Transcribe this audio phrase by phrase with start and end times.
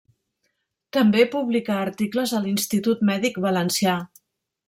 [0.97, 3.97] També publicà articles a l'Institut Mèdic Valencià.